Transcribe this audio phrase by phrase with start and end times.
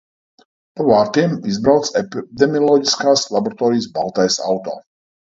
[0.79, 4.81] Pa vārtiem izbrauc epidemiloģiskās laboratorijas baltais auto.